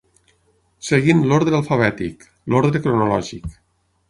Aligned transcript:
Seguint 0.87 1.21
l'ordre 1.31 1.57
alfabètic, 1.59 2.27
l'ordre 2.55 2.83
cronològic. 2.89 3.49